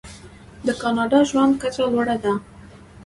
د 0.65 0.67
کاناډا 0.81 1.19
ژوند 1.29 1.53
کچه 1.61 1.83
لوړه 1.93 2.15
ده. 2.23 2.33